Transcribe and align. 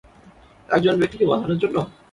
একজন 0.69 0.95
ব্যক্তিকে 0.99 1.25
বাঁচানোর 1.31 1.61
জন্য? 1.63 1.77